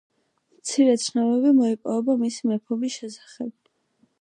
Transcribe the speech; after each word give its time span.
მცირე 0.61 0.95
ცნობები 1.03 1.51
მოიპოვება 1.59 2.15
მისი 2.25 2.51
მეფობის 2.53 2.99
შესახებ. 3.03 3.53